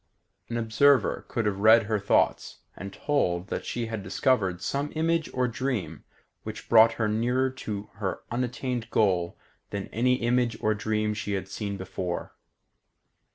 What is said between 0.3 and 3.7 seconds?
An observer could have read her thoughts and told that